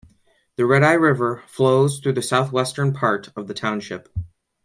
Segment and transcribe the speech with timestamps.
[0.55, 4.09] The Redeye River flows through the southwestern part of the township.